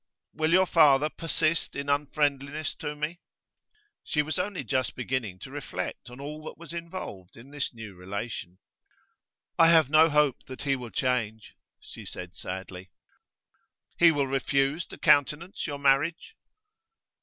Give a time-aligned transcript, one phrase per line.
[0.33, 3.19] 'Will your father persist in unfriendliness to me?'
[4.03, 7.93] She was only just beginning to reflect on all that was involved in this new
[7.93, 8.57] relation.
[9.59, 12.89] 'I have no hope that he will change,' she said sadly.
[13.99, 16.33] 'He will refuse to countenance your marriage?